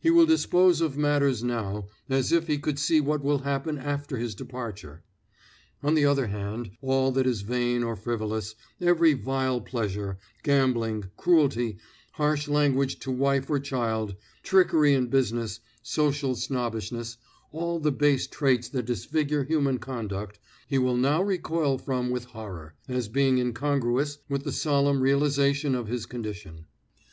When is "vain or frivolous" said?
7.42-8.56